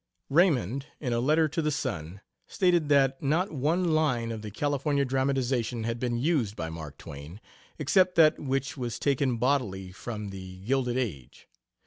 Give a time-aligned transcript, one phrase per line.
[0.31, 5.05] Raymond, in a letter to the Sun, stated that not "one line" of the California
[5.05, 7.39] dramatization had been used by Mark Twain,
[7.77, 11.47] "except that which was taken bodily from The Gilded Age."